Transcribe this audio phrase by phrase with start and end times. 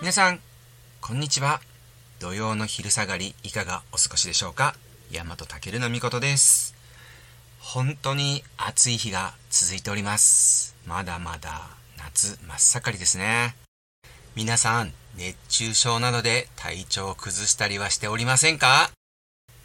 [0.00, 0.40] 皆さん、
[1.00, 1.60] こんにちは。
[2.18, 4.74] 土曜の昼下がり、いかがお過ごしでしょうか？
[5.12, 6.74] 大和健のみことです。
[7.60, 10.74] 本当に暑い日が続いております。
[10.84, 13.54] まだまだ夏真っ盛りですね。
[14.34, 18.92] 皆さん、熱中症などで体調を崩したりはしておりませんか？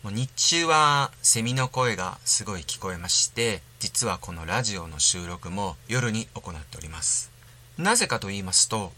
[0.02, 7.32] もう日中はセミの声がすごい聞こえまして、実はこのラジオの収録も夜に行っております。
[7.77, 8.94] なぜかと言いますと、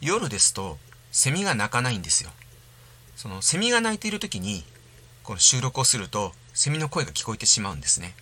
[0.00, 0.76] 夜ですと
[1.12, 2.30] セミが鳴かないんですよ。
[3.14, 4.64] そのセミが鳴いている時に
[5.22, 8.16] この収録をするとセミの声が聞こえてしまうんですね。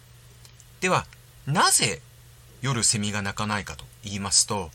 [0.83, 1.07] では、
[1.47, 2.03] なぜ
[2.61, 4.69] 夜セミが鳴かないかと言いますと、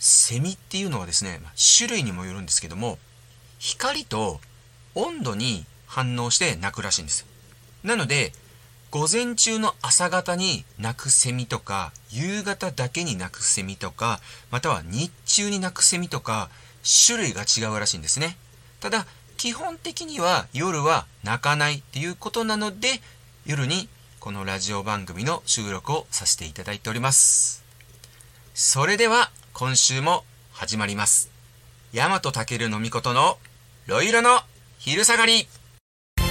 [0.00, 1.40] セミっていうのはですね、
[1.78, 2.98] 種類にもよるんですけども、
[3.58, 4.40] 光と
[4.94, 7.26] 温度に反応して鳴くらしいんです。
[7.84, 8.32] なので、
[8.90, 14.20] 午前中の朝方に鳴くセミとか、夕方だけに鳴くセミとか、
[14.50, 16.50] または日中に鳴くセミとか、
[17.06, 18.36] 種類が違うらしいんですね。
[18.80, 23.00] ただ、基本的には夜は鳴かないっていうことなので、
[23.44, 27.62] 夜にこのラジオ番組の収録をさせていただいております。
[28.54, 31.30] それでは、今週も始まります。
[31.92, 33.36] 大和健のみことの、
[33.86, 34.40] ロイロの
[34.78, 35.46] 昼下がり。
[35.46, 36.24] こ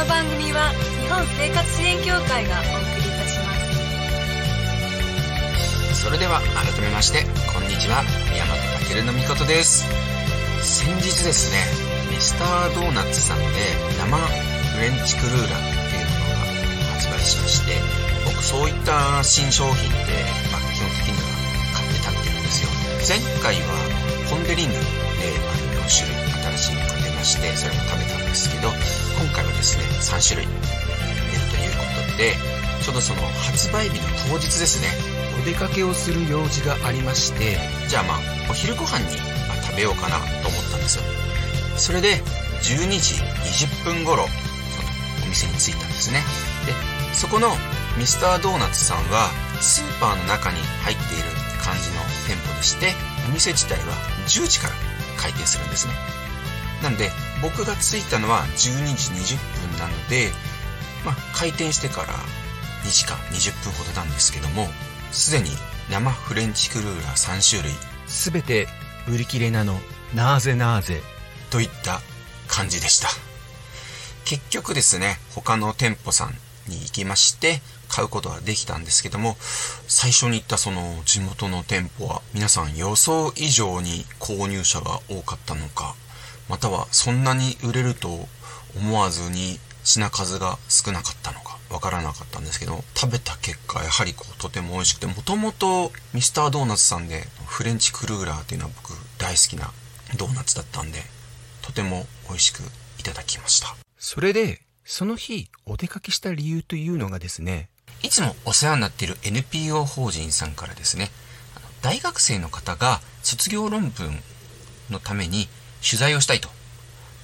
[0.00, 3.54] の番組は日本生活支援協会がお送りいたしま
[5.94, 8.02] すそれでは改めましてこんにちは
[8.34, 8.46] 大和
[8.92, 9.84] 健のみことです
[10.62, 11.58] 先日ですね
[12.10, 13.44] ミスタードーナツさんで
[13.98, 15.50] 生フレンチクルーラーっ
[15.90, 16.50] ていうものが
[16.94, 18.03] 発売しまして僕
[18.44, 20.12] そういった新商品って、
[20.52, 21.32] まあ、基本的には
[21.72, 22.68] 買って食べてるんですよ。
[23.08, 24.80] 前回はポン・デ・リングで、
[25.40, 26.24] まあ、4種類
[26.56, 30.60] 新しいのが出ましてそれも食べたんですけど今回はですね3種類出る
[31.48, 32.36] ということで
[32.84, 34.88] ちょうどその発売日の当日ですね
[35.40, 37.56] お出かけをする用事がありまして
[37.88, 38.18] じゃあまあ
[38.48, 39.16] お昼ご飯に
[39.48, 41.04] まあ食べようかなと思ったんですよ。
[41.76, 42.20] それで
[42.60, 43.20] 12時
[43.64, 44.88] 20分頃その
[45.24, 46.20] お店に着いたんですね。
[46.64, 46.72] で
[47.14, 47.48] そこの
[47.96, 51.24] ミスタードーナツさんはスーパーの中に入っている
[51.62, 52.92] 感じの店舗でして
[53.28, 53.94] お店自体は
[54.26, 54.74] 10時から
[55.16, 55.94] 開店するんですね。
[56.82, 57.10] なんで
[57.40, 59.38] 僕が着いたのは12時20
[59.70, 60.30] 分なので
[61.04, 62.08] まあ開店してから
[62.84, 64.66] 2時間20分ほどなんですけども
[65.12, 65.50] すでに
[65.90, 67.72] 生フレンチクルーラー3種類
[68.06, 68.66] すべて
[69.08, 69.78] 売り切れなの
[70.14, 71.00] なぜなぜ
[71.50, 72.00] といった
[72.48, 73.08] 感じでした。
[74.24, 76.34] 結局ですね他の店舗さん
[76.68, 77.60] に行きまして
[77.94, 79.36] 買うことができたんですけども
[79.86, 85.94] 最初に行ったその地元の店舗は皆さん予想以上に購入者が多かったのか
[86.48, 88.08] またはそんなに売れると
[88.76, 99.70] 思わずに品数が少なかったのかわからなかったんですけど食べた結果やはりこうとても美味しくてもともとミスタードーナツさんでフレンチクルーラーっていうのは僕大好きな
[100.18, 100.98] ドーナツだったんで
[101.62, 102.60] とても美味しく
[102.98, 103.76] いただきました。
[103.98, 107.68] それでその日お出かけした理由というのがですね
[108.04, 111.10] いつもお世話になっている NPO 法人さんからですね
[111.82, 114.20] 大学生の方が卒業論文
[114.90, 115.48] のために
[115.82, 116.48] 取材をしたいと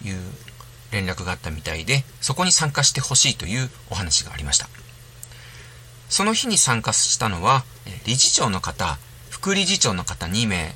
[0.04, 0.16] いう
[0.92, 4.68] 連絡があったみたいで、そこに参加してほしいというお話がありました。
[6.08, 7.64] その日に参加したのは、
[8.04, 8.98] 理事長の方、
[9.30, 10.74] 副理事長の方2名、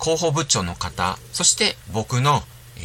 [0.00, 2.42] 広報部長の方、そして僕の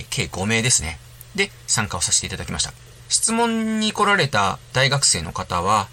[0.10, 1.00] 計5名ですね。
[1.36, 2.74] で、参加をさせていただきました。
[3.10, 5.90] 質問に来られた大学生の方は、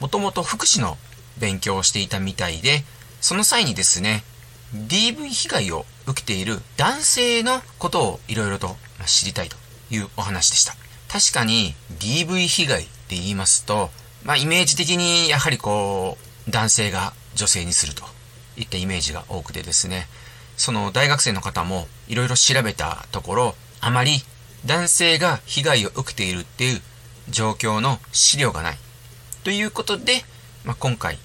[0.00, 0.96] もともと福祉の
[1.38, 2.84] 勉強をしていたみたいで、
[3.20, 4.24] その際にですね、
[4.74, 8.76] DV 被害を受けている男性のことをいろいろと
[9.06, 9.56] 知りたいと
[9.90, 10.74] いうお話でした。
[11.08, 13.90] 確かに DV 被害って言いますと、
[14.24, 18.04] まあイメージ的にやはりこう男性が女性にすると
[18.56, 20.06] いったイメージが多くてですね、
[20.56, 24.22] その大学生の方もいろいろ調べたところ、あまり
[24.66, 26.82] 男性が被害を受けているっていう
[27.30, 28.78] 状況の資料がない。
[29.48, 30.24] ということで、
[30.66, 31.16] まあ、今回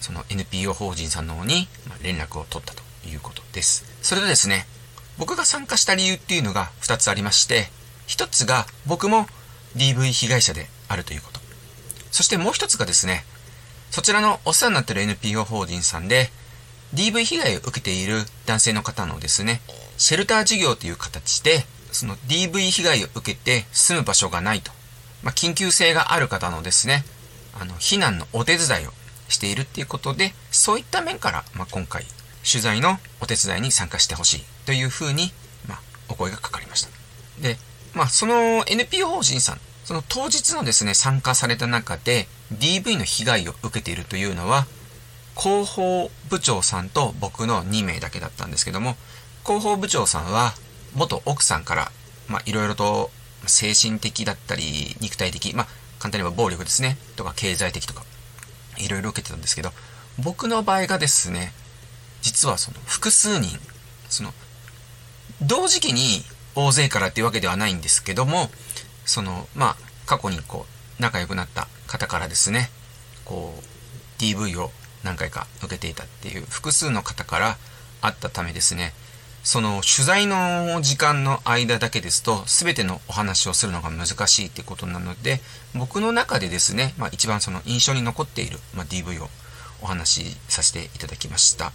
[0.00, 1.66] その NPO 法人さんの方に
[2.02, 3.86] 連絡を取ったということです。
[4.02, 4.66] それでですね、
[5.16, 7.70] 僕が参加した理由っていうのが2つありまして、
[8.06, 9.24] 1つが僕も
[9.76, 11.40] DV 被害者であるということ。
[12.10, 13.24] そしてもう1つがですね、
[13.90, 16.28] そちらのお世話になってる NPO 法人さんで、
[16.92, 19.62] DV 被害を受けている男性の方のですね、
[19.96, 24.70] シェルター事業という形で、その DV 被害を受けて住む場所がないと、
[25.22, 27.06] まあ、緊急性がある方のですね、
[27.54, 28.92] あの、避難のお手伝いを
[29.28, 32.04] しているっていうことで、そういった面から、まあ、今回、
[32.50, 35.32] 取材のお手伝いに参加してほしいというふうに、
[35.66, 36.90] まあ、お声がかかりました。
[37.40, 37.58] で、
[37.94, 44.66] まあ、その NPO 法人さん、その当日のですね、参加された中で DV の被害を受けているというのは、
[45.36, 48.96] 広報部長さんと僕の2名だけだったんですけども、
[49.44, 50.54] 広報部長さんは
[50.94, 51.92] 元奥さんから、
[52.28, 53.10] まあ、いろいろと
[53.46, 55.66] 精神的だったり、肉体的、まあ、
[56.00, 58.04] 簡単に言えば暴力ですね、とか経済的とか、
[58.78, 59.70] いろいろ受けてたんですけど、
[60.18, 61.52] 僕の場合がですね、
[62.22, 63.58] 実はその複数人、
[64.08, 64.32] その、
[65.42, 66.24] 同時期に
[66.54, 68.50] 大勢からっていうわけではないんですけども、
[69.04, 69.76] その、まあ、
[70.06, 70.66] 過去にこ
[70.98, 72.70] う、仲良くなった方からですね、
[73.24, 74.72] こう、DV を
[75.04, 77.58] 何回か受けていたっていう複数の方から
[78.00, 78.94] あったためですね、
[79.42, 85.40] その取材の時間の間だけですと全てのお話をするのが難しいってことなので
[85.74, 89.28] 僕の中でですね、まあ、一番その印象に残っている、まあ、DV を
[89.82, 91.72] お話しさせていただきました。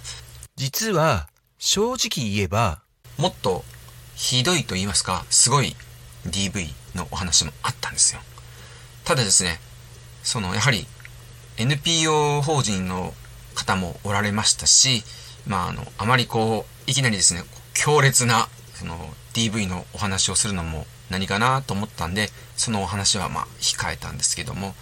[0.55, 1.27] 実は、
[1.57, 2.81] 正直言えば、
[3.17, 3.63] もっと
[4.15, 5.75] ひどいと言いますかすごい
[6.27, 8.21] DV のお話もあったんですよ。
[9.05, 9.59] ただですね
[10.23, 10.87] そのやはり
[11.57, 13.13] NPO 法人の
[13.53, 15.03] 方もおられましたし
[15.47, 17.41] まああのあまりこういきなりですね
[17.73, 18.95] 強烈なその
[19.33, 24.73] DV のお話をするのも何かなと思ったんでそのお話はまあ控えたんですけども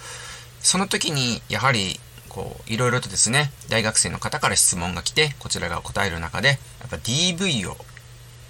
[0.59, 6.53] その時にやはりこういろいろとですね大学生の方から質問が来てこちらが答える中でや
[6.87, 7.75] っぱ DV を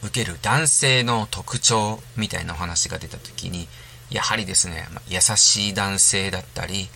[0.04, 3.68] 受ける男性の特徴みたいなお話が出た時に
[4.10, 6.88] やはりですね、ま優しい男性だったり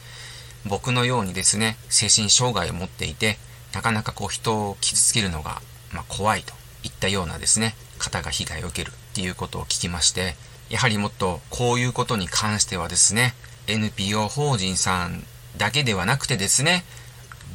[0.65, 3.38] 僕のようにですね精神障害を持っていて
[3.74, 5.62] なかなかこう人を傷つけるのが、
[5.94, 6.54] まあ、怖いと
[6.84, 10.36] いったようなですね方が被害を受けるっていうことを聞きまして
[10.69, 13.34] やはりもっとこういうことに関してはですね
[13.68, 15.24] NPO 法人さん
[15.57, 16.84] だけではなくてですね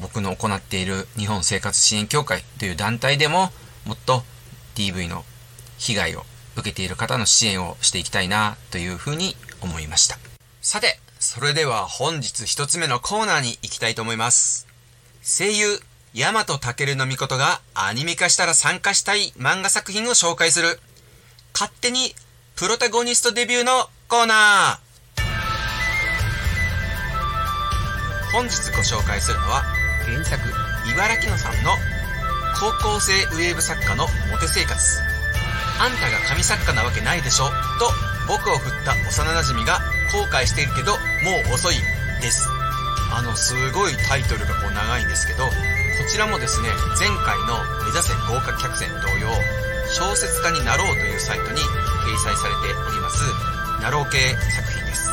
[0.00, 3.50] 僕の行っている日本生活支援協会という団体でも
[3.86, 4.22] もっと
[4.74, 5.24] DV の
[5.78, 6.24] 被害を
[6.56, 10.18] 受けている方の支援をしていきたいなというふうに思いました。
[10.60, 14.66] さてそれでは本日一つ目のコーナーに行きたいと思います。
[15.22, 15.80] 声優
[16.14, 16.44] 大和
[16.74, 20.78] 健の御事がアニメ化したら参加したい漫画作品を紹介する。
[21.54, 22.14] 勝手に
[22.54, 25.22] プロタゴニストデビューのコーナー。
[28.30, 29.62] 本日ご紹介するのは
[30.04, 30.42] 原作
[30.92, 31.70] 茨城野さんの
[32.60, 35.00] 高校生ウェーブ作家のモテ生活。
[35.80, 37.46] あんたが神作家なわけないでしょ。
[37.46, 37.52] と
[38.28, 39.80] 僕を振った幼馴染が
[40.12, 40.98] 後悔しているけども
[41.50, 41.76] う遅い
[42.20, 42.46] です。
[43.14, 45.48] あのすごいタイトルがこう長いんですけど
[46.02, 46.66] こちらもですね
[46.98, 49.30] 前回の目指せ豪華客船同様
[49.94, 53.22] 小説家になろうというサイトに掲載されております
[53.80, 55.06] ナロー系作品です。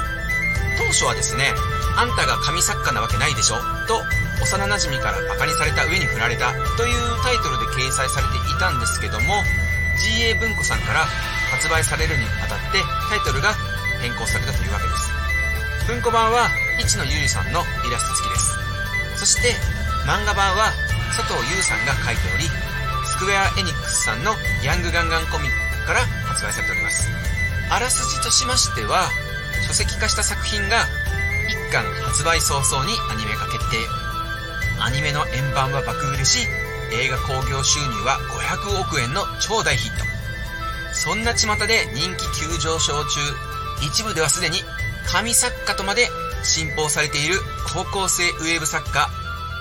[0.82, 1.54] 当初はですね
[1.96, 4.02] あんたが神作家なわけないでしょと
[4.42, 9.46] 幼馴染からバカにされた上に振られたというタイトルで掲載されていたんですけども
[10.02, 11.06] GA 文庫さんから
[11.54, 12.82] 発売されるにあたって
[13.14, 13.54] タイトルが
[14.02, 14.94] 変更されたというわけで
[15.86, 15.86] す。
[15.86, 16.50] 文庫版は
[16.82, 18.58] 市野ゆりさんのイラスト付きです。
[19.22, 19.79] そして
[20.10, 20.74] 漫画版は
[21.14, 22.50] 佐藤優さんが書いており
[23.06, 24.34] スクエアエニックスさんの
[24.66, 27.06] ヤングガンガンコミックから発売されております。
[27.70, 29.06] あらすじとしましては
[29.68, 30.90] 書籍化した作品が
[31.46, 33.78] 一巻発売早々にアニメ化決定。
[34.82, 36.42] アニメの円盤は爆売れし
[36.90, 40.02] 映画興行収入は500億円の超大ヒット。
[40.98, 43.20] そんな巷で人気急上昇中
[43.86, 44.58] 一部ではすでに
[45.06, 46.10] 神作家とまで
[46.42, 47.36] 信奉されている
[47.72, 49.08] 高校生ウェーブ作家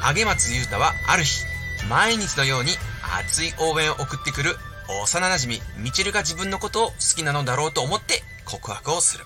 [0.03, 1.45] 上松優太はある日
[1.89, 2.73] 毎日のように
[3.19, 4.57] 熱い応援を送ってくる
[5.05, 9.25] 幼馴染みちるが自分のことを好きなのだろうと思って告白をする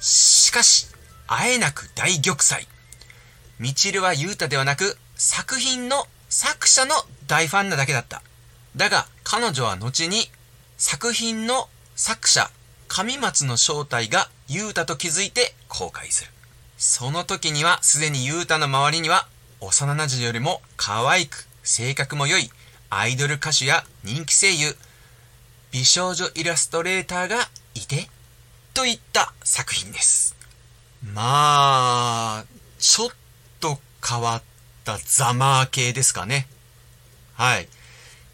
[0.00, 0.86] しかし
[1.26, 2.66] あえなく大玉砕
[3.58, 6.94] みちるは優太ではなく作品の作者の
[7.28, 8.22] 大ファンなだけだった。
[8.74, 10.16] だが彼女は後に
[10.78, 12.50] 作品の作者
[12.88, 16.30] 上松の正体が優太と気づいて後悔する。
[16.76, 19.28] その時にはすでに優太の周りには
[19.64, 22.50] 幼馴染よりも可愛く性格も良い
[22.90, 24.74] アイドル歌手や人気声優
[25.70, 27.36] 美少女イラストレーターが
[27.76, 28.08] いて
[28.74, 30.34] といった作品です。
[31.14, 32.44] まあ、
[32.80, 33.10] ちょっ
[33.60, 34.42] と変わっ
[34.84, 36.48] たザマー系ですかね。
[37.34, 37.68] はい。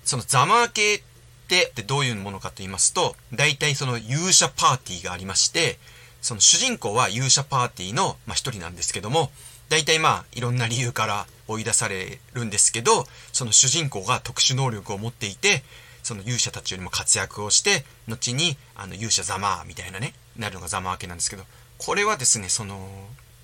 [0.04, 1.00] そのザマー系っ
[1.47, 5.78] てどういうものかと言いますと、大体その勇者パーティーがありまして、
[6.23, 9.30] その主人公は勇者パーティーの、まあ、一人なんですけども、
[9.68, 15.62] 大体まあいろんな理由から追い出されるんですけど、その主人公が特殊能力を持っていて、
[16.02, 21.44] その勇者たちよりも活躍をして、後にあの勇者ザマーみたいなね、なるのがザマー系なんですけど、
[21.78, 22.88] これはですね、その、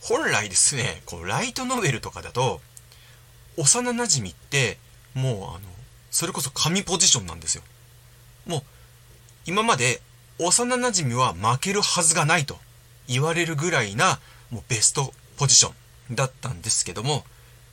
[0.00, 2.60] 本来ですね、こうライトノベルとかだと、
[3.56, 4.78] 幼馴染って、
[5.14, 5.60] もうあの、
[6.10, 7.62] それこそ神ポジションなんですよ。
[8.46, 8.62] もう、
[9.46, 10.00] 今まで
[10.38, 12.58] 幼馴染は負けるはずがないと
[13.06, 14.18] 言われるぐらいな
[14.50, 15.74] もうベストポジション
[16.10, 17.24] だったんですけども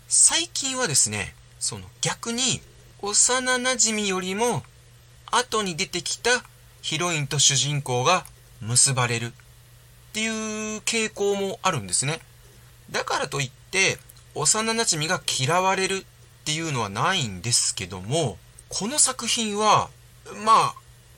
[0.07, 2.61] 最近はですねその逆に
[3.01, 4.63] 幼馴染よりも
[5.31, 6.43] 後に出てきた
[6.81, 8.25] ヒロインと主人公が
[8.61, 9.31] 結ばれるっ
[10.13, 10.31] ていう
[10.81, 12.19] 傾向もあるんですね。
[12.91, 13.97] だからといって
[14.35, 16.03] 幼馴染が嫌われるっ
[16.43, 18.37] ていうのはないんですけども
[18.69, 19.89] この作品は
[20.45, 20.75] まあ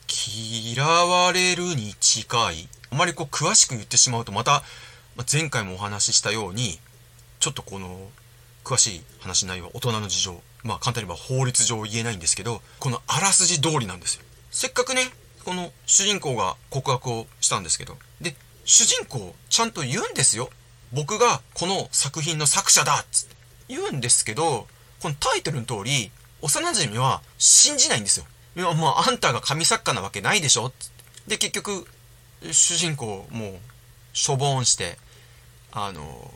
[0.08, 2.67] 嫌われるに近い。
[2.91, 4.62] あまりこう詳しく言ってしまうとまた
[5.32, 6.79] 前回もお話ししたように
[7.43, 8.09] ちょっとこの
[8.63, 10.41] 詳しい話内容は大人の事情。
[10.63, 14.23] まあ簡単に言えば法律上言えないんですけどこのあらすじ通りなんですよ。
[14.50, 15.01] せっかくね
[15.43, 18.33] この主人公が告白をしたんですけどで
[18.63, 20.50] 主人公ちゃんと言うんですよ。
[20.93, 23.35] 僕がこの作品の作者だっつって。
[23.67, 24.65] 言うんですけど
[25.01, 28.25] このタイトルの通り幼馴染は信じないんですよ。
[28.55, 31.03] いやもうあんたが神作家なわけないでしょっつって。
[31.31, 31.85] で結局
[32.53, 33.53] 主人公もう
[34.13, 34.97] しょぼんして
[35.73, 36.31] あの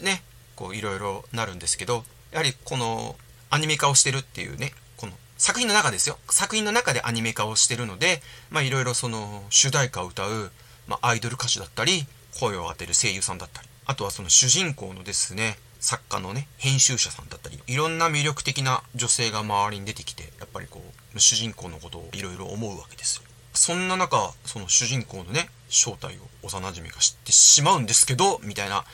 [0.00, 0.22] ね
[0.54, 3.16] こういろいろなるんですけどやはりこの
[3.50, 6.18] アニメ化をしてるっていうねこの作品の中ですよ。
[6.30, 8.20] 作品の中でアニメ化をしてるので
[8.50, 10.50] まあいろいろその主題歌を歌う、
[10.88, 12.06] まあ、アイドル歌手だったり
[12.40, 20.82] 声を当てる声優さんだったりあとはその主人公のですね作家のね編集者さんだったりいろんな魅力的な女性が周りに出てきてやっぱりこ
[21.14, 23.22] う主人公のことをいろいろ思うわけですよ。
[23.52, 28.84] そんな中その主人公のね正体を幼馴染が知ってしまうんですけどみたいな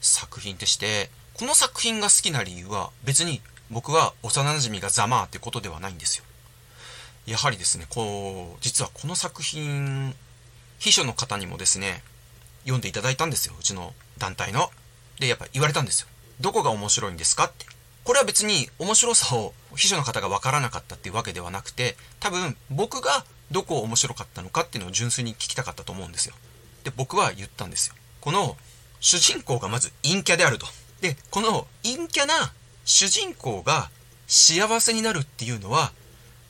[0.00, 6.24] 作品でしてこの作品が好きな理由は別に僕は幼馴染がざまあってことではないんですよ。
[7.26, 10.14] やはりですねこう実はこの作品
[10.78, 12.02] 秘書の方にもですね
[12.62, 13.54] 読んでいただいたんですよ。
[13.58, 14.70] うちの団体の。
[15.18, 16.08] でやっぱ言われたんですよ。
[16.40, 17.66] どこが面白いんですかって。
[18.04, 26.34] これは別に面白さを秘書の方が分からなかったっていうわけではなくて多分僕がどこを面白かったのかっていうのを純粋に聞きたかったと思うんですよ。
[26.84, 27.96] で僕は言ったんですよ。
[28.20, 28.56] この
[29.06, 30.66] 主人公がまず陰キャであると。
[31.00, 32.52] でこの陰キャな
[32.84, 33.88] 主人公が
[34.26, 35.92] 幸せになるっていうのは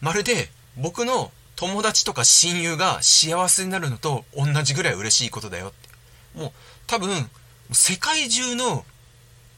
[0.00, 0.48] まるで
[0.78, 5.90] 僕の友達とか親友が幸せになるのと同じぐらい嬉しいことだよって。
[6.38, 6.52] もう
[6.86, 7.28] 多分
[7.72, 8.86] 世界中の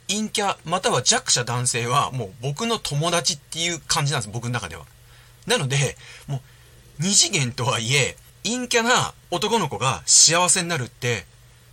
[0.09, 4.85] 陰キャまたは弱者男性はもう僕の友達っていう感じなんです僕の中では。
[5.47, 6.40] なのでもう
[6.99, 11.26] 二次元とはいえ陰キャな男の子が幸せになるって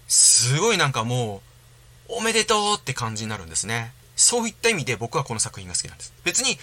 [0.08, 1.42] すごいなんかも
[2.10, 3.94] うおめでとうって感じになるんですね。
[4.16, 6.14] そういった意味で僕はこの作品が好きなんです。
[6.24, 6.58] 別に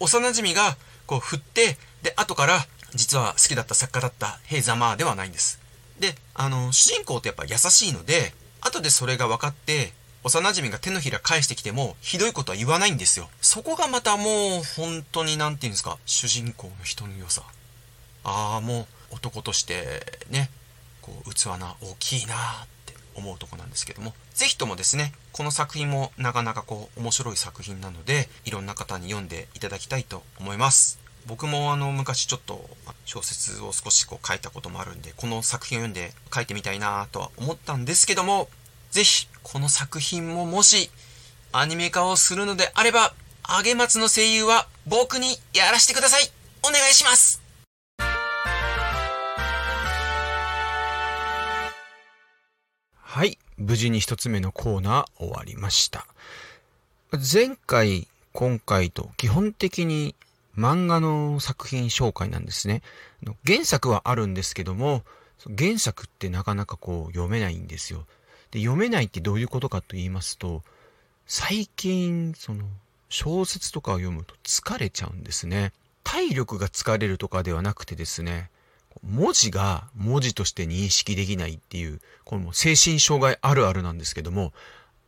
[0.00, 5.60] 幼馴染がこう振ってで後から実は好きだった作家だったヘイザマーではないんです。
[5.98, 9.92] であの主人公ってやっぱ優しいので後でそれが分かって
[10.24, 13.28] 幼馴染が手のひら返してきてもひどいことは言わないんですよ。
[13.40, 17.42] そこがまたもう本当に何て言うんですか主人公の人の良さ。
[18.24, 20.48] ああもう男としてね
[21.02, 22.38] こう器な大きいなっ
[23.16, 30.98] 思うとこなんですけども是非ともですねこの作品もなかなかこう面白い作品なのでいろんな方に読んでいただきたいと思います。
[31.26, 32.68] 僕もあの昔ちょっと
[33.06, 38.48] 小説を少しこう書いたこともあるんでこの作品を読んで書いてみたいなとは思ったんですけども
[38.90, 40.90] 是非この作品ももし
[41.52, 46.30] アニメ化をするのであればあげ松の声優は僕にやらせてください。
[46.62, 47.43] お願いします。
[53.14, 53.38] はい。
[53.58, 56.04] 無事に一つ目のコーナー終わりました。
[57.12, 60.16] 前回、今回と基本的に
[60.58, 62.82] 漫画の作品紹介なんですね。
[63.46, 65.04] 原作はあるんですけども、
[65.56, 68.04] 原作ってなかなかこう読めないんですよ。
[68.50, 70.64] で、読めないってどういうことかと言いますと、
[71.24, 72.64] 最近、その、
[73.10, 75.72] 小説とかを読むと疲れちゃうんですね。
[76.02, 78.50] 体力が疲れるとかではなくてですね、
[79.06, 84.52] 文字が文字として認識できないっていう、この精神障害あるあるなんですけども、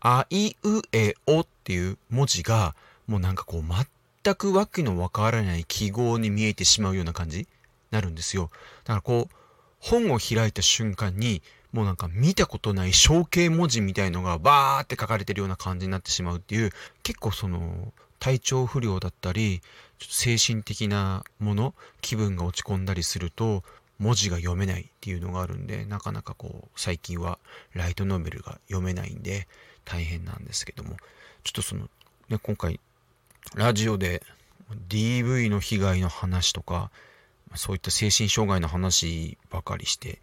[0.00, 2.74] あいうえおっていう文字が、
[3.06, 7.46] もうなんかこう全くわけのわからない記号に見えてしまうような感じに
[7.90, 8.50] なるんですよ。
[8.84, 9.34] だからこう、
[9.78, 16.70] 本を開いた瞬間に、もうなんか見たことない象形文字みたいのがバーって書かれてるような感じになってしまうっていう、
[17.02, 19.60] 結構その、体調不良だったり、
[19.98, 23.62] ちょっと精神的なもの、気分が落ち込んだりすると、
[23.98, 27.38] 文字が読めないっていうのがあるんで、なかなかこう、最近は
[27.74, 29.48] ライトノベルが読めないんで、
[29.84, 30.96] 大変なんですけども、
[31.44, 31.88] ちょっとその、
[32.28, 32.80] ね、今回、
[33.54, 34.22] ラジオで
[34.88, 36.90] DV の被害の話とか、
[37.54, 40.20] そういった精神障害の話ばかりして、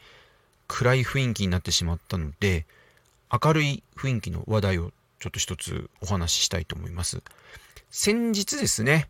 [0.68, 2.66] 暗い雰囲気になってしまったので、
[3.32, 7.24] 明るい雰囲気の話題をちょっと一つお話ししたいと思います。
[7.90, 9.10] 先日ですね、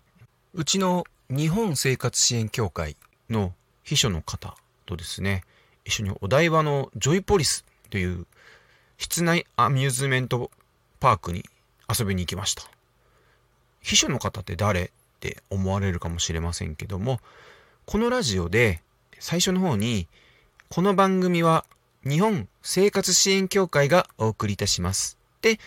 [0.54, 2.96] うちの日本生活支援協会
[3.30, 3.54] の
[3.84, 5.44] 秘書の方とですね、
[5.86, 8.26] 一緒にお台場のジョイポリスという
[8.98, 10.50] 室内アミューズメント
[11.00, 11.44] パークに
[11.88, 12.64] 遊びに行きました。
[13.82, 17.20] 秘書の方って誰って思われるかもしれませんけども、
[17.86, 18.82] このラジオで
[19.20, 20.08] 最初の方に、
[20.70, 21.66] この番組は
[22.08, 25.60] 日本生活支援協会がお送りいたしますって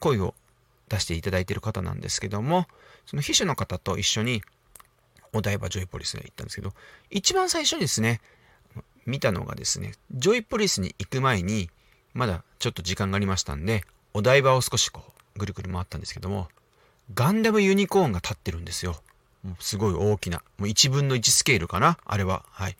[0.00, 0.34] 声を
[0.88, 2.66] 出していただいている方なんですけども、
[3.06, 4.42] その秘書の方と一緒に
[5.32, 6.72] お台場ジョイポリスへ行ったんですけど、
[7.10, 8.20] 一番最初にですね、
[9.06, 11.70] 見たのがですね、ジョイポリスに行く前に、
[12.14, 13.84] まだちょっと時間がありましたんで、
[14.14, 15.02] お台場を少しこ
[15.34, 16.48] う、ぐるぐる回ったんですけども、
[17.14, 19.02] ガンダムユニコーンが立ってるんですよ。
[19.42, 22.44] もうすごい大きな、もう1分の1スケールかなあれは。
[22.50, 22.76] はい。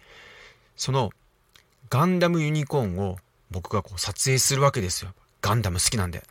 [0.76, 1.11] その、
[1.90, 3.18] ガンダムユニコーンを
[3.50, 5.12] 僕がこう撮影するわけですよ。
[5.40, 6.18] ガンダム好きなんで。
[6.18, 6.23] い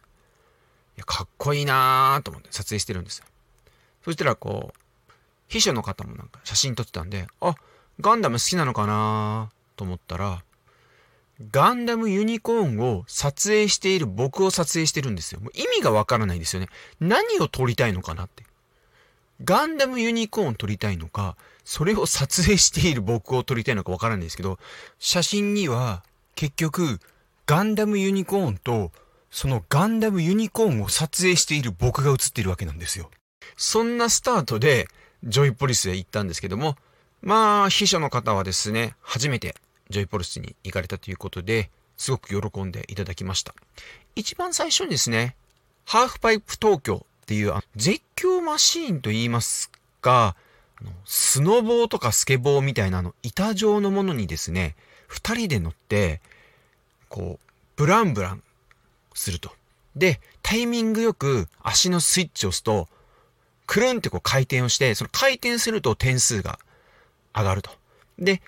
[0.97, 3.25] や、かっこいいなーと思って撮影してるんですよ。
[4.03, 4.80] そしたらこう、
[5.51, 7.55] 秘書の方もなんか写真撮ってたんで、あ、
[7.99, 9.51] ガンダム好きなのかな？
[9.75, 10.41] と思ったら、
[11.51, 15.41] ガンダムユニコーンを撮影している僕を撮影してるんですよ。
[15.41, 16.69] もう意味がわからないんですよね。
[17.01, 18.43] 何を撮りたいのかなって。
[19.43, 24.57] ガンダムユニコーン撮りたいのか、それを撮影している僕を撮りたいのかわからないんですけど、
[24.99, 26.03] 写真には
[26.35, 26.99] 結局、
[27.45, 28.91] ガンダムユニコーンと、
[29.31, 33.09] そのガンダムユニコーンを撮影している僕が写っているわけなんですよ。
[33.57, 34.87] そんなスタートで、
[35.23, 36.77] ジョイポリスへ行ったんですけども、
[37.21, 39.55] まあ、秘書の方はですね、初めて
[39.89, 43.53] ジョイポリスに行かれたということで、すごく喜んでいただきました。
[44.15, 45.35] 一番最初にですね、
[45.85, 49.69] ハーフパイプ東京っていう絶叫マシーンと言います
[50.01, 50.35] か、
[51.05, 54.75] スノボーとかスケボーみたいなの板状のものにですね、
[55.07, 56.21] 二人で乗って、
[57.09, 58.43] こう、ブランブラン
[59.13, 59.51] すると。
[59.95, 62.87] で、タイミングよく足のスイッチを押すと、
[63.71, 66.59] くるんってこう回転をして、その回転すると点数が
[67.33, 67.71] 上がると。
[68.19, 68.41] で、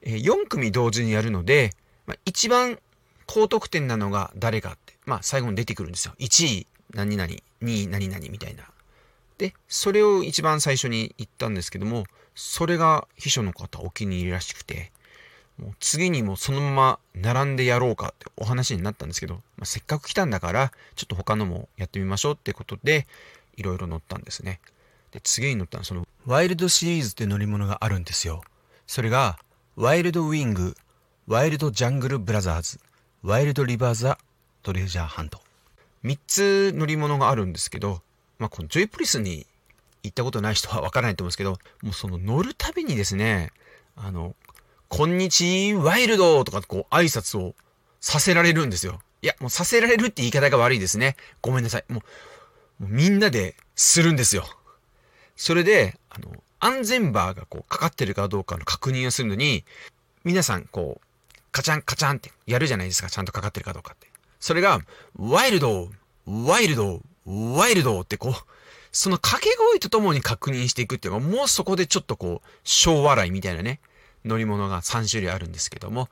[0.00, 1.72] え4組同時にやるので、
[2.06, 2.78] まあ、一番
[3.26, 6.14] 高得点なのが誰かって、まあ最後に出てくるんですよ。
[6.18, 8.64] 1位何々、2位何々みたいな。
[9.36, 14.92] で、それを一番最初に言ったんですけども、それが秘書の方お気に入りらしくて、
[15.58, 23.06] もう次にもそのまま並んでやろうかってお話になったんですけど、まあ、せっかく来たんだから、ちょっと他のもやってみましょうってことで、
[23.56, 24.60] いろいろ乗ったんですね。
[25.10, 28.42] で、次に乗ったのはその、ワイルドシリーズって乗り物があるんですよ。
[28.86, 29.38] それが、
[29.76, 30.76] ワイルドウィング、
[31.26, 32.80] ワイルドジャングルブラザーズ、
[33.22, 34.18] ワイルドリバーザ
[34.62, 35.40] トレジャーハント。
[36.04, 38.02] 3つ乗り物があるんですけど、
[38.38, 39.46] まあ、このジョイポリスに
[40.02, 43.52] 行ったことない人はわからないと思うんですけど、もうその乗るたびにですね、
[43.96, 44.34] あの、
[44.88, 47.54] こんにちワイルドとかこう挨拶を
[48.00, 49.00] させられるんですよ。
[49.22, 51.16] いや、もうさせられるって言い方が悪いですね。
[51.40, 51.84] ごめんなさい。
[51.88, 52.02] もう
[52.80, 54.44] みんなでするんですよ。
[55.36, 59.64] それで、あの、安全バーがこうかかってるかどうかの確認をするのに、
[60.24, 63.10] 皆さんこう、カチャンカチャンってやるじゃないですか。
[63.10, 64.08] ちゃんとかかってるかどうかって。
[64.40, 64.80] それが、
[65.16, 65.88] ワイルド、
[66.26, 68.32] ワイルド、ワイルドってこう、
[68.92, 73.80] その掛け声とともに確認していくっていうのは、もうそこでちょっとこう、小笑いみたいなね、
[74.24, 76.08] 乗り物が3種類あるんですけども、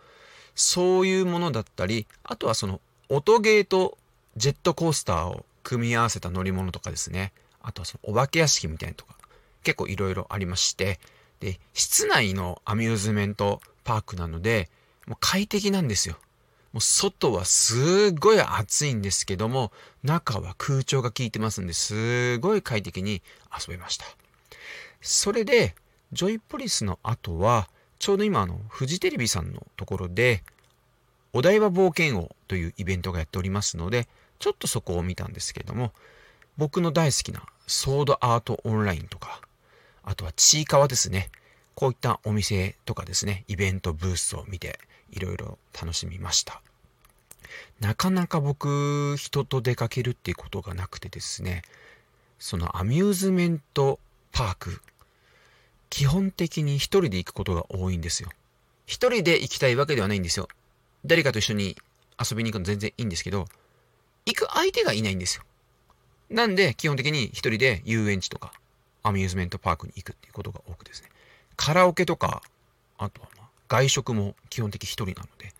[0.55, 3.99] そういうものだったり、あとはその、音ゲーと
[4.37, 7.33] ジェットコースターを組み合わせた乗り物とかですね。
[7.61, 9.17] あとはその、お化け屋敷みたいなとか、
[9.63, 10.99] 結構いろいろありまして、
[11.41, 14.69] で、室内のアミューズメントパークなので、
[15.07, 16.17] もう快適なんですよ。
[16.73, 19.73] もう外はすっごい暑いんですけども、
[20.03, 23.23] 中は空調が効いてますんで、すごい快適に
[23.53, 24.07] 遊べました。
[25.01, 25.75] それで、
[26.13, 30.43] ジョイポリスの後は、ちょうど今あの、フジテレビさんのところで、
[31.33, 34.09] お台場冒険王というイベントがやっておりますので、
[34.43, 35.93] ちょっとそこを見たんですけれども、
[36.57, 39.41] 僕の大好きなソードアートオンラインとか、
[40.03, 41.31] あとはちいかわですね。
[41.77, 44.81] こういったお店とかですね、イベントブースを見て、
[45.13, 46.61] いろいろ楽しみました。
[47.79, 51.63] なかなか僕、人と出かけるっていうことがなくてですね、
[52.41, 54.01] そのアミューズメント
[54.33, 54.83] パーク、
[55.89, 58.29] 基本的に一人で行くことが多いんですよ。
[58.87, 60.49] 一人で行きたいわけではないんですよ。
[61.05, 61.77] 誰かと一緒に
[62.19, 63.47] 遊びに行くの全然いいんですけど、
[64.27, 65.45] 行く相手がいないんですよ。
[66.31, 68.53] なんで、基本的に一人で遊園地とか、
[69.03, 71.11] アミューズメントパークに行くっていうことが多くですね。
[71.57, 72.43] カラオケとか、
[72.99, 75.53] あとはまあ外食も基本的一人なので、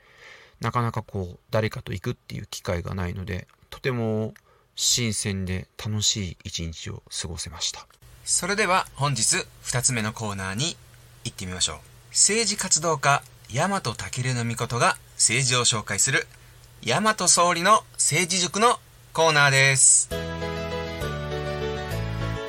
[0.61, 4.33] なかなかこう、誰かと行くっていう機会がないので、とても
[4.77, 7.87] 新鮮で楽しい一日を過ごせました。
[8.25, 10.77] それでは本日2つ目のコーナーに
[11.25, 11.77] 行ってみましょう。
[12.11, 13.23] 政治活動家、
[13.53, 16.27] 大和武の御事が政治を紹介する、
[16.85, 18.79] 大和総理の政治塾の
[19.13, 20.11] コーナーです。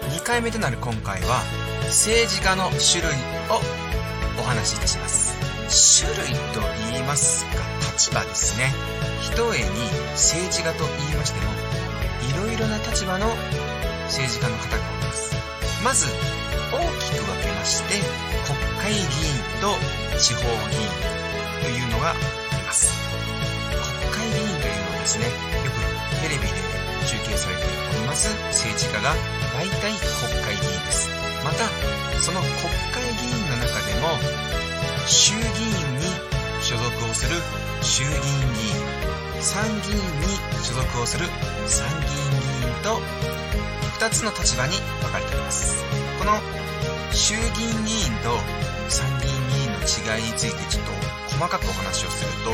[0.09, 1.41] 2回目となる今回は、
[1.83, 3.11] 政治家の種類
[3.49, 3.61] を
[4.39, 5.53] お話しいたします。
[5.73, 7.57] 種類と言いますか
[7.93, 8.69] 立場ですね
[9.21, 9.65] ひとえに
[10.13, 11.51] 政治家と言いましても
[12.29, 13.27] いろいろな立場の
[14.05, 15.35] 政治家の方がおります
[15.83, 16.07] まず
[16.71, 18.01] 大きく分けまして
[18.45, 19.07] 国会議員
[19.61, 19.77] と
[20.19, 20.89] 地方議員
[21.61, 22.13] というのがあ
[22.57, 23.12] ります
[24.13, 25.25] 会議員というのはですね。
[25.25, 25.31] よ
[25.73, 25.81] く
[26.21, 26.53] テレビで
[27.09, 29.11] 中継されております政治家が
[29.57, 31.09] 大体国会議員です。
[31.43, 31.65] また
[32.21, 32.53] その国
[32.93, 34.15] 会議員の中でも
[35.07, 36.05] 衆議院に
[36.61, 37.35] 所属をする
[37.81, 38.21] 衆議院
[38.53, 41.27] 議員参議院に所属をする
[41.67, 42.29] 参議院
[42.61, 43.01] 議員と
[43.99, 45.83] 2つの立場に分かれております。
[46.19, 46.39] この
[47.11, 48.39] 衆議院議員と
[48.87, 50.91] 参議院議員の違いについてちょっと
[51.35, 52.51] 細かくお話をすると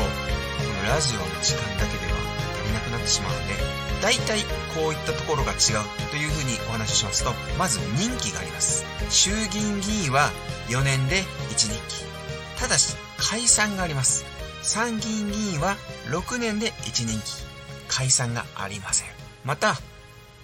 [0.80, 2.18] のラジオの時間だけでは
[2.56, 3.54] 足りなくなってしまうので
[4.02, 4.40] 大体
[4.74, 8.84] こういったところが違うというふうにお話ししますとまず任期があります。
[9.10, 10.30] 衆議院議員は
[10.68, 12.04] 4年で1任期
[12.58, 14.24] ただし解散があります。
[14.62, 15.76] 参議院議員は
[16.08, 17.44] 6年で1任期
[17.88, 19.08] 解散がありません。
[19.44, 19.74] また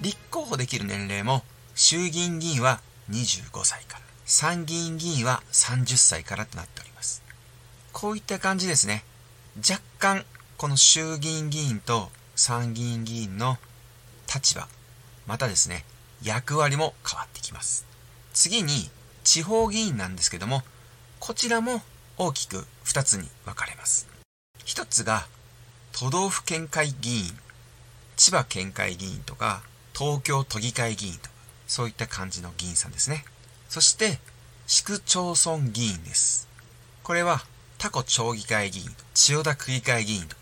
[0.00, 1.42] 立候補できる年齢も
[1.74, 4.06] 衆議院議員は25歳から。
[4.26, 7.22] 参議院議員は30歳からとなっております。
[7.92, 9.04] こういった感じですね。
[9.58, 10.26] 若干
[10.58, 13.56] この衆議院議員と参議院議員の
[14.32, 14.68] 立場
[15.26, 15.86] またですね
[16.22, 17.86] 役割も変わってきます。
[18.34, 18.90] 次に
[19.24, 20.62] 地方議員なんですけども
[21.20, 21.80] こちらも
[22.18, 24.06] 大きく2つに分かれます。
[24.66, 25.26] 1つが
[25.92, 27.24] 都道府県会議員
[28.16, 29.62] 千葉県会議員とか
[29.94, 31.30] 東京都議会議員とか
[31.66, 33.24] そういった感じの議員さんですね。
[33.70, 34.18] そして
[34.66, 36.46] 市区町村議員です。
[37.02, 37.40] これは
[37.78, 40.36] タコ町議会議員千代田区議会議員と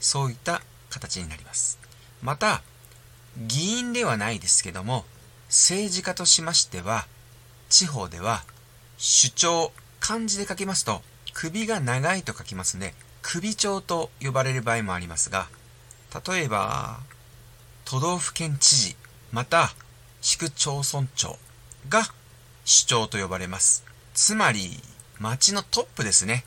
[0.00, 1.78] そういった形になります。
[2.22, 2.62] また
[3.36, 5.04] 議員ではないですけども
[5.48, 7.06] 政治家としましては
[7.68, 8.42] 地方では
[8.98, 11.02] 首長漢字で書きますと
[11.34, 15.48] 首が長いと書きますね首長と呼ばれる場合もありますが
[16.26, 17.00] 例えば
[17.84, 18.96] 都道府県知事
[19.32, 19.70] また
[20.22, 21.36] 市区町村長
[21.88, 22.14] が首
[22.86, 23.84] 長と呼ばれます。
[24.12, 24.80] つまり
[25.20, 26.44] 町のトップですね。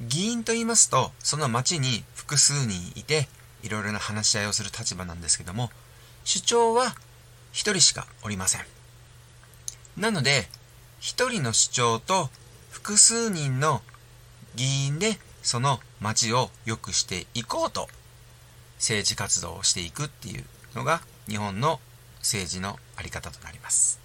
[0.00, 3.28] 議員と言いますとその町に複数人いて
[3.62, 5.70] いろいろな話し合いをする立場なんですけども
[6.26, 6.86] 首長は
[7.52, 8.62] 1人しかおりません。
[9.96, 10.48] なので
[11.00, 12.28] 1人の首長と
[12.70, 13.82] 複数人の
[14.56, 17.88] 議員でその町を良くしていこうと
[18.76, 21.80] 政治活動をしていくっていうのが日本の
[22.18, 24.03] 政治のあり方となります。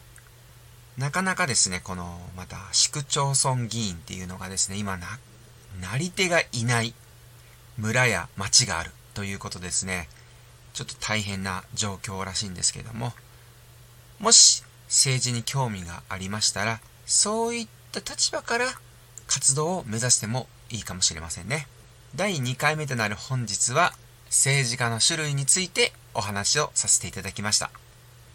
[1.00, 5.08] なかなかですねこのまた市区町村議員っていうのがですね今な
[5.82, 6.94] なり手がいない
[7.78, 10.10] 村や町があるということですね。
[10.74, 13.14] ちょっと大変な状況らしいんですけども。
[14.20, 18.66] もし政治に興味がありましたらそういった立場から
[19.28, 21.68] 活動を目指してもいいかもしれませんね。
[22.14, 23.94] 第2回目となる本日は
[24.26, 27.72] 政治家の種類についてお話をさせていただきました。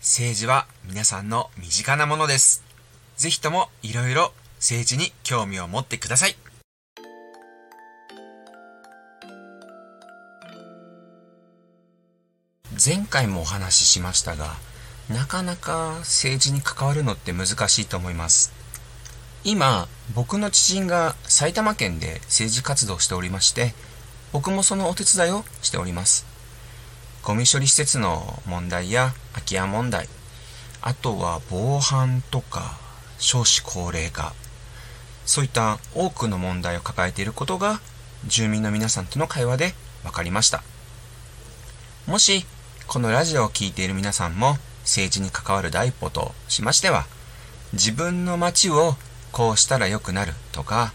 [0.04, 2.62] 政治は皆さんの身近なものです。
[3.16, 6.36] ぜひともいろいろ政治に興味を持ってください。
[12.72, 14.56] 前回もお話ししましたが
[15.08, 18.52] なかなか政治に関わるのって難しいと思います。
[19.42, 23.72] 今僕の知人が埼玉県で政治活動しておりまして
[24.32, 26.33] 僕もそのお手伝いをしております。
[27.24, 30.08] ゴミ処理施設の問題や空き家問題。
[30.82, 32.78] あとは防犯とか
[33.18, 34.34] 少子高齢化。
[35.24, 37.80] そういった多くの問題を抱えていることが
[38.26, 40.62] 住民の皆さんとの会話で分かりました。
[42.06, 42.44] もし
[42.86, 47.06] このラジオを聴いている皆さんも政治に関わる第一歩としましては
[47.72, 48.96] 自分の街を
[49.32, 50.92] こうしたら良くなるとか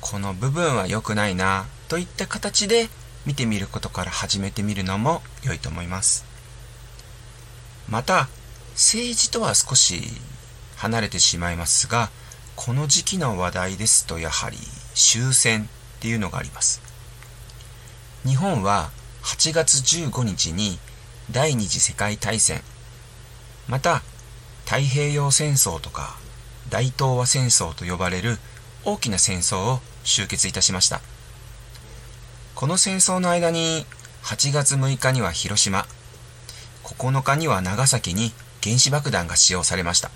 [0.00, 2.88] この部分は良くないなといった形で
[3.26, 6.24] 見てみることから始めてみるのも良いと思います。
[7.88, 8.28] また
[8.72, 10.02] 政治とは少し
[10.76, 12.10] 離れてしまいますが
[12.56, 14.56] この時期の話題ですとやはり
[14.94, 15.66] 終戦っ
[16.00, 16.80] ていうのがあります。
[18.24, 18.90] 日本は
[19.22, 20.78] 8月15日に
[21.30, 22.62] 第二次世界大戦
[23.68, 24.02] また
[24.64, 26.16] 太平洋戦争とか
[26.68, 28.38] 大東亜戦争と呼ばれる
[28.84, 31.00] 大きな戦争を終結いたしました。
[32.62, 33.86] この戦争の間に
[34.22, 35.84] 8月6日には広島。
[36.84, 38.30] 9日には長崎に
[38.62, 40.12] 原子爆弾が使用されました。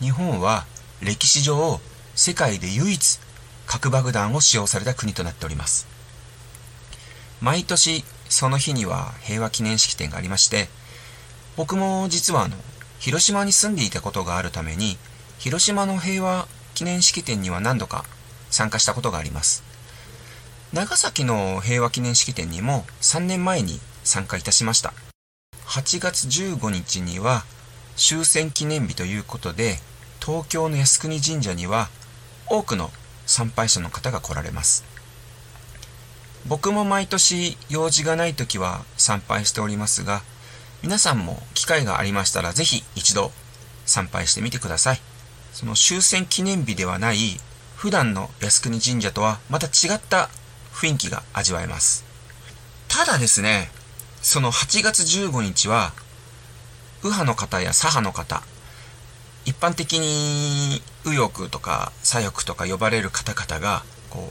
[0.00, 0.66] 日本は
[1.00, 1.78] 歴史上
[2.16, 3.20] 世界で唯一
[3.68, 5.86] 核爆弾を使用された国となっております。
[7.40, 10.66] 毎年その日には平和記念式典がありまして
[11.56, 12.56] 僕も実はあの
[12.98, 14.98] 広島に住んでいたことがあるために
[15.38, 18.04] 広島の平和記念式典には何度か
[18.50, 19.67] 参加したことがあります。
[20.70, 24.92] 長崎の平和記念式典にも3年前に参加いたしました。
[25.64, 27.44] 8月15日には
[27.96, 29.78] 終戦記念日ということで、
[30.20, 31.88] 東京の靖国神社には
[32.46, 32.90] 多くの
[33.24, 34.84] 参拝者の方が来られます。
[36.46, 40.22] 僕も毎年用事がない時は参拝しておりますが、
[40.82, 43.32] 皆さんも機会がありましたらぜひ一度
[43.86, 45.00] 参拝してみてください。
[45.54, 47.40] その終戦記念日ではない
[47.74, 50.28] 普段の靖国神社とはまた違った
[50.78, 52.04] 雰囲気が味わえます。
[52.86, 53.70] ただですね、
[54.22, 55.92] その8月15日は、
[57.02, 58.42] 右派の方や左派の方、
[59.44, 64.30] 一般的に右翼とか左翼とか呼ばれる方々が、こ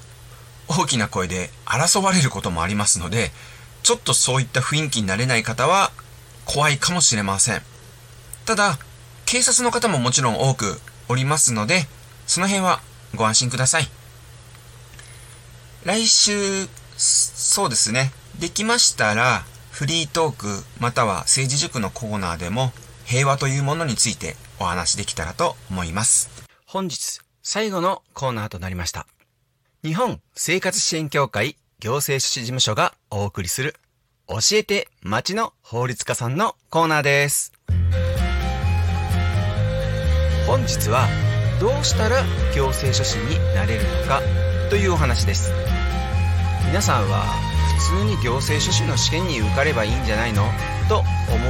[0.69, 3.31] う、大きな声で争われることもありますので、
[3.83, 5.91] ちょっとそういった雰囲気になれない方は
[6.45, 7.62] 怖いかもしれません。
[8.45, 8.79] ただ、
[9.25, 10.79] 警察の方ももちろん多く
[11.10, 11.88] おりますので、
[12.25, 12.81] その辺は
[13.15, 13.96] ご安心ください。
[15.86, 18.12] 来週、そうですね。
[18.40, 22.72] できましたら、フリートークまたは政治塾のコーナーでも
[23.06, 26.32] 平和というものについてお話できたらと思います。
[26.66, 29.06] 本日最後のコーナーとなりました。
[29.84, 33.76] 日本生活支援協会行政書士事務所がお送りする
[34.28, 37.54] 教えて町の法律家さんのコーナーです。
[40.48, 41.08] 本日は
[41.60, 42.24] どうしたら
[42.56, 44.22] 行政書士になれるのか
[44.69, 45.53] というお話です。
[46.67, 47.23] 皆さんは
[47.80, 50.43] 普通に行政書士の試験に受かればいいんじゃないの？
[50.89, 51.06] と思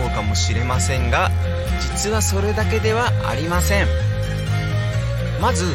[0.06, 1.32] うかもしれませんが
[1.80, 3.88] 実はそれだけではありません。
[5.42, 5.66] まず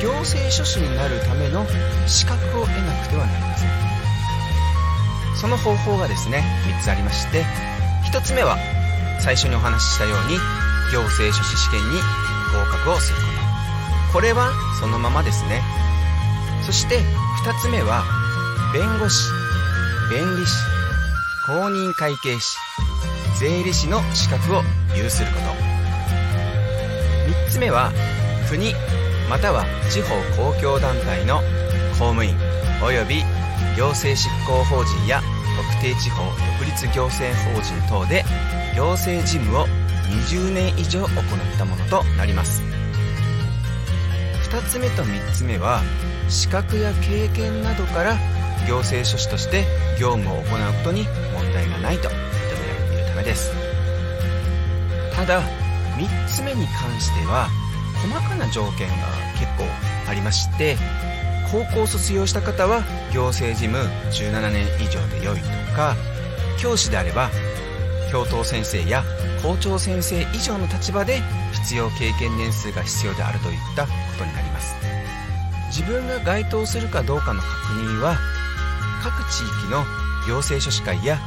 [0.00, 1.66] 行政書士になるための
[2.06, 3.70] 資格を得なくてはなりません。
[5.36, 6.42] その方法がですね
[6.80, 7.44] 3つありまして。
[8.10, 8.56] 1つ目は
[9.20, 10.38] 最初にお話ししたように
[10.92, 11.98] 行政書士試験に
[12.54, 13.24] 合格をするこ
[14.08, 14.14] と。
[14.14, 15.60] これはそのままですね。
[16.64, 18.04] そして2つ目は
[18.72, 19.30] 弁護士。
[20.10, 20.52] 弁理士。
[21.46, 22.56] 公認会計士。
[23.38, 24.62] 税理士の資格を
[24.96, 25.46] 有すること。
[27.30, 27.92] 3つ目は
[28.48, 28.74] 国
[29.28, 31.40] または地方公共団体の
[31.98, 32.36] 公務員
[32.80, 33.22] 及び
[33.76, 35.20] 行政執行法人や
[35.56, 36.24] 特定地方
[36.58, 38.24] 独立行政法人等で
[38.76, 39.66] 行政事務を
[40.28, 41.10] 20年以上行っ
[41.58, 42.83] たものとなります。
[44.54, 45.82] 2つ目と3つ目は
[46.28, 48.16] 資格や経験などから
[48.68, 49.64] 行政書士として
[49.98, 50.44] 業務を行う
[50.84, 53.52] ことに問題がないと認められているためです。
[55.12, 55.42] ただ
[55.96, 57.48] 3つ目に関しては
[58.00, 58.94] 細かな条件が
[59.40, 59.64] 結構
[60.08, 60.76] ありまして
[61.50, 63.78] 高校卒業した方は行政事務
[64.12, 65.96] 17年以上で良いとか
[66.60, 67.28] 教師であれば
[68.12, 69.02] 教頭先生や
[69.42, 71.22] 校長先生以上の立場で
[71.64, 74.76] 必要経験年数が必要であるといったことになります。
[75.68, 78.18] 自分が該当するかどうかの確認は
[79.02, 79.84] 各地域の
[80.28, 81.18] 行政書士会や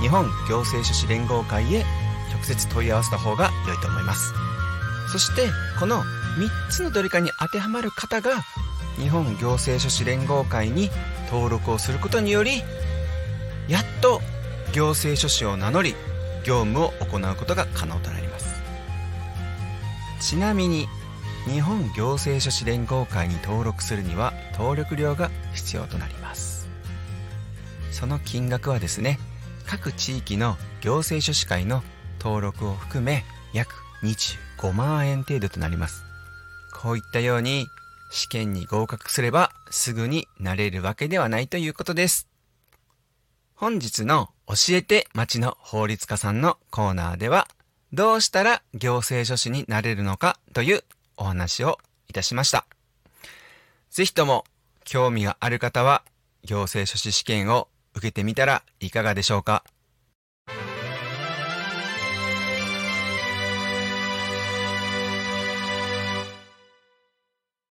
[0.00, 1.84] 日本行政書士連合会へ
[2.32, 4.32] 直接問い合わせた方が良いと思います。
[5.12, 6.02] そしてこの
[6.38, 8.42] 3つのどれかに当てはまる方が
[8.96, 10.90] 日本行政書士連合会に
[11.30, 12.62] 登録をすることにより
[13.68, 14.22] やっと
[14.72, 15.94] 行政書士を名乗り
[16.44, 18.51] 業務を行うことが可能となります。
[20.22, 20.86] ちなみに
[21.46, 26.68] 日本行政書士連合会に登録するには登録料が必要となります。
[27.90, 29.18] その金額はですね
[29.66, 31.82] 各地域の行政書士会の
[32.20, 36.04] 登録を含め約25万円程度となります。
[36.72, 37.66] こういったように
[38.12, 42.28] 試験に合格すればすぐになれるわけではないということです。
[43.54, 47.48] 本日の教えて町の法律家さんのコーナーでは
[47.92, 50.82] どうしたら行政書士になれるのかという
[51.18, 51.78] お話を
[52.08, 52.66] いたしました。
[53.90, 54.44] ぜひとも
[54.84, 56.02] 興味がある方は
[56.42, 59.62] 行政書士試験を受けてみたらいかがでしょうか。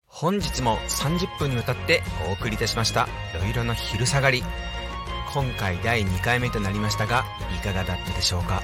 [0.06, 4.44] 本日も30分にわたってお送りいたしました「いろいろの昼下がり」
[5.34, 7.26] 今回第2回目となりましたが
[7.60, 8.62] いかがだったでしょうか。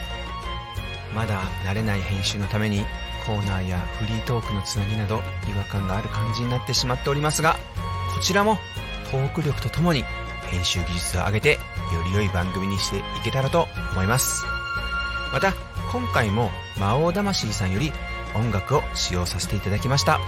[1.13, 2.85] まだ慣れない編集のために
[3.25, 7.55] コーナーやフリートークのつなぎなど違和感がある感じになってしまっておりますが
[8.15, 8.57] こちらも
[9.11, 10.03] トーク力とともに
[10.49, 11.57] 編集技術を上げてよ
[12.05, 14.45] り良い番組にしていけたらと思います。
[15.31, 15.53] また
[15.91, 17.91] 今回も魔王魂さんより
[18.33, 20.19] 音楽を使用させていただきました。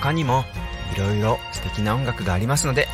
[0.00, 0.44] 他にも
[0.94, 2.86] いろいろ素敵な音楽がありますので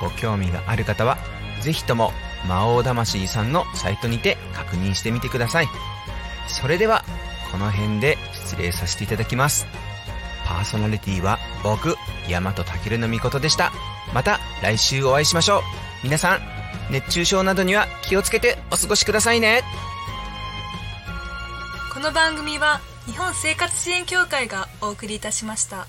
[0.00, 1.18] ご興味がある方は
[1.60, 2.12] ぜひとも
[2.48, 5.68] 魔王魂さんのサイトにて確認してみてください。
[6.48, 7.04] それでは
[7.52, 9.66] この辺で失礼させていただきます
[10.48, 13.70] パーソナリティは僕、大和健のみことでした。
[14.14, 15.62] また来週お会いしましょう。
[16.02, 16.40] 皆さん、
[16.90, 19.62] 熱中症などには気をつけてお過ごしくださいね。
[21.92, 25.86] この番組は日本生活支援協会がお送りいたしました。